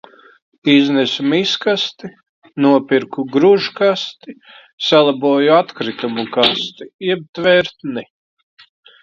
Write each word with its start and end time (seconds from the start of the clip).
Iznesu 0.75 1.25
miskasti, 1.33 2.09
nopirku 2.65 3.25
gružkasti, 3.35 4.35
salaboju 4.87 5.53
atkritumu 5.59 6.27
kasti 6.39 6.91
jeb 7.11 7.25
tvertni. 7.41 8.07